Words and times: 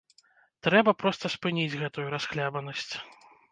Трэба 0.67 0.91
проста 1.01 1.31
спыніць 1.35 1.77
гэтую 1.83 2.07
расхлябанасць! 2.17 2.91